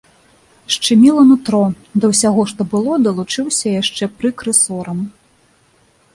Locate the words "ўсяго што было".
2.13-2.91